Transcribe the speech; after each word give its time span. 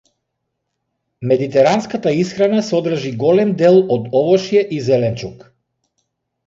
Медитеранската 1.31 2.13
исхрана 2.21 2.63
содржи 2.71 3.13
голем 3.25 3.55
дел 3.63 3.79
од 3.99 4.11
овошје 4.23 4.67
и 4.79 4.83
зеленчук. 4.89 5.51